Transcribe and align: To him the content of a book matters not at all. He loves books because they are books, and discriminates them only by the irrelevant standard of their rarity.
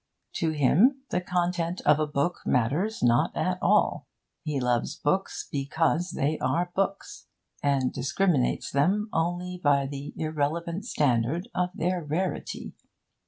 To 0.37 0.49
him 0.49 1.03
the 1.11 1.21
content 1.21 1.79
of 1.85 1.99
a 1.99 2.07
book 2.07 2.41
matters 2.43 3.03
not 3.03 3.37
at 3.37 3.59
all. 3.61 4.07
He 4.41 4.59
loves 4.59 4.95
books 4.95 5.47
because 5.51 6.13
they 6.15 6.39
are 6.39 6.71
books, 6.73 7.27
and 7.61 7.93
discriminates 7.93 8.71
them 8.71 9.09
only 9.13 9.59
by 9.63 9.85
the 9.85 10.15
irrelevant 10.17 10.85
standard 10.85 11.49
of 11.53 11.69
their 11.75 12.03
rarity. 12.03 12.73